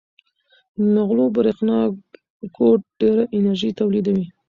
د 0.77 0.79
نغلو 0.95 1.25
برېښنا 1.37 1.77
کوټ 2.57 2.81
ډېره 2.99 3.23
انرژي 3.37 3.69
تولیدوي. 3.79 4.25